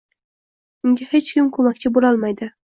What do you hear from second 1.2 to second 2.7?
kim koʻmakchi boʻlolmaydi